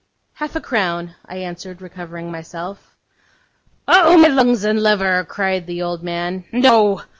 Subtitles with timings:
[0.33, 2.95] 'Half a crown,' I answered, recovering myself.
[3.87, 7.03] 'Oh, my lungs and liver,' cried the old man, 'no!